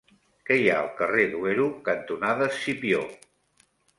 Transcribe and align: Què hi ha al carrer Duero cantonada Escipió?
Què 0.49 0.55
hi 0.59 0.63
ha 0.69 0.77
al 0.83 0.87
carrer 1.01 1.25
Duero 1.33 1.67
cantonada 1.91 2.47
Escipió? 2.53 3.03